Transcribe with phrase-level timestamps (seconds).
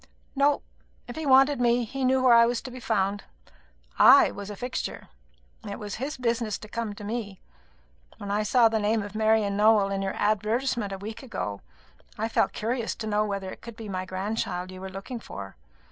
[0.35, 0.63] "No.
[1.07, 3.23] If he wanted me, he knew where I was to be found.
[3.99, 5.09] I was a fixture.
[5.69, 7.39] It was his business to come to me.
[8.17, 11.61] When I saw the name of Marian Nowell in your advertisement a week ago,
[12.17, 15.55] I felt curious to know whether it could be my grandchild you were looking for.